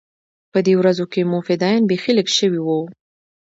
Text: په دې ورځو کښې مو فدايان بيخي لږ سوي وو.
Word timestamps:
په 0.51 0.59
دې 0.65 0.73
ورځو 0.77 1.05
کښې 1.11 1.23
مو 1.29 1.37
فدايان 1.47 1.83
بيخي 1.89 2.11
لږ 2.17 2.27
سوي 2.37 2.59
وو. 2.63 2.81